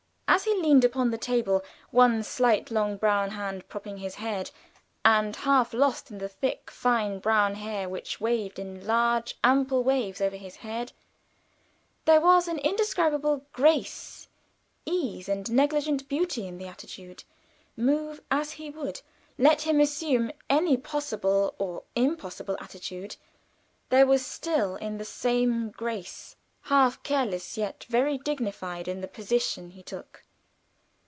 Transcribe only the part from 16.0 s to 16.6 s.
beauty in